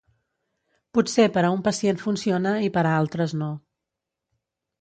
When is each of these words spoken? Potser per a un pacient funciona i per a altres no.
Potser 0.97 1.25
per 1.35 1.43
a 1.43 1.51
un 1.57 1.61
pacient 1.69 2.01
funciona 2.05 2.57
i 2.69 2.73
per 2.79 2.87
a 2.93 2.95
altres 3.05 3.37
no. 3.43 3.55